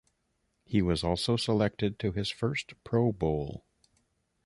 [0.65, 3.65] He was also selected to his first Pro Bowl.